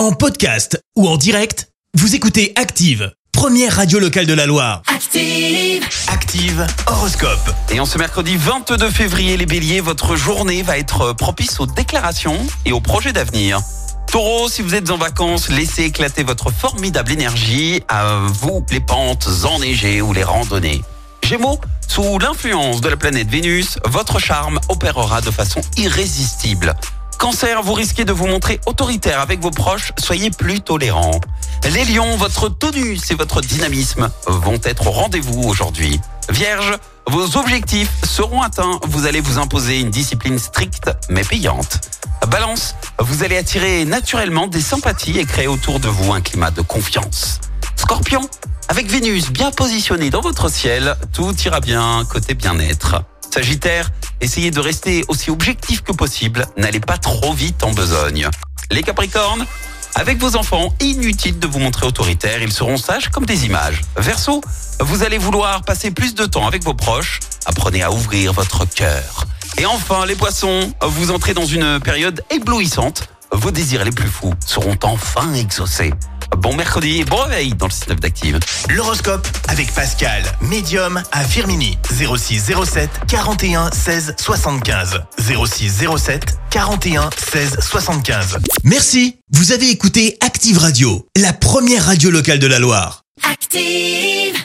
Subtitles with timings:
[0.00, 4.80] En podcast ou en direct, vous écoutez Active, première radio locale de la Loire.
[4.86, 5.86] Active.
[6.08, 7.54] Active horoscope.
[7.68, 12.38] Et en ce mercredi 22 février, les béliers, votre journée va être propice aux déclarations
[12.64, 13.60] et aux projets d'avenir.
[14.10, 19.28] Taureau, si vous êtes en vacances, laissez éclater votre formidable énergie à vous les pentes
[19.44, 20.82] enneigées ou les randonnées.
[21.22, 26.74] Gémeaux, sous l'influence de la planète Vénus, votre charme opérera de façon irrésistible.
[27.20, 31.20] Cancer, vous risquez de vous montrer autoritaire avec vos proches, soyez plus tolérants.
[31.70, 36.00] Les lions, votre tonus et votre dynamisme vont être au rendez-vous aujourd'hui.
[36.30, 41.90] Vierge, vos objectifs seront atteints, vous allez vous imposer une discipline stricte mais payante.
[42.28, 46.62] Balance, vous allez attirer naturellement des sympathies et créer autour de vous un climat de
[46.62, 47.38] confiance.
[47.76, 48.22] Scorpion,
[48.68, 53.02] avec Vénus bien positionnée dans votre ciel, tout ira bien côté bien-être.
[53.32, 58.28] Sagittaire, essayez de rester aussi objectif que possible, n'allez pas trop vite en besogne.
[58.70, 59.46] Les Capricornes,
[59.94, 63.82] avec vos enfants, inutile de vous montrer autoritaire, ils seront sages comme des images.
[63.96, 64.40] Verseau,
[64.80, 69.26] vous allez vouloir passer plus de temps avec vos proches, apprenez à ouvrir votre cœur.
[69.58, 74.34] Et enfin, les poissons, vous entrez dans une période éblouissante, vos désirs les plus fous
[74.46, 75.92] seront enfin exaucés.
[76.38, 78.38] Bon mercredi et bon réveil dans le système d'Active.
[78.68, 81.76] L'horoscope avec Pascal, médium à Firmini.
[81.90, 85.00] 06 07 41 16 75.
[85.18, 88.38] 06 07 41 16 75.
[88.64, 89.16] Merci.
[89.32, 93.02] Vous avez écouté Active Radio, la première radio locale de la Loire.
[93.30, 94.39] Active.